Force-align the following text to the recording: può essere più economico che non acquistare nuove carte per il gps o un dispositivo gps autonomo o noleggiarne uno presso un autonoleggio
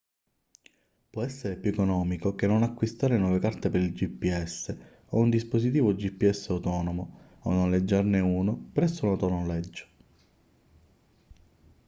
può 1.11 1.21
essere 1.21 1.57
più 1.57 1.69
economico 1.69 2.33
che 2.33 2.47
non 2.47 2.63
acquistare 2.63 3.19
nuove 3.19 3.37
carte 3.37 3.69
per 3.69 3.81
il 3.81 3.93
gps 3.93 4.75
o 5.09 5.19
un 5.19 5.29
dispositivo 5.29 5.93
gps 5.93 6.49
autonomo 6.49 7.37
o 7.41 7.51
noleggiarne 7.51 8.19
uno 8.19 8.69
presso 8.73 9.05
un 9.05 9.11
autonoleggio 9.11 9.85